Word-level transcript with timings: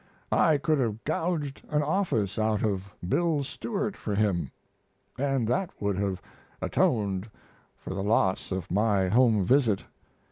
I 0.31 0.57
could 0.57 0.79
have 0.79 1.03
gouged 1.03 1.61
an 1.69 1.83
office 1.83 2.39
out 2.39 2.63
of 2.63 2.91
Bill 3.07 3.43
Stewart 3.43 3.95
for 3.95 4.15
him, 4.15 4.49
and 5.15 5.47
that 5.47 5.69
would 5.79 5.95
have 5.99 6.19
atoned 6.59 7.29
for 7.77 7.93
the 7.93 8.01
loss 8.01 8.51
of 8.51 8.71
my 8.71 9.09
home 9.09 9.45
visit. 9.45 9.85